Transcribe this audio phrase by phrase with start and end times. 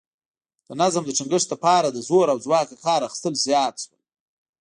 [0.67, 3.99] د نظم د ټینګښت لپاره له زور او ځواکه کار اخیستل زیات شول